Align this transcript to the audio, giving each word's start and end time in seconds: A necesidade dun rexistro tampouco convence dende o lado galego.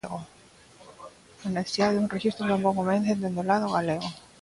A 1.45 1.47
necesidade 1.55 1.95
dun 1.95 2.11
rexistro 2.15 2.49
tampouco 2.51 2.77
convence 2.79 3.11
dende 3.21 3.41
o 3.43 3.47
lado 3.51 3.67
galego. 3.75 4.07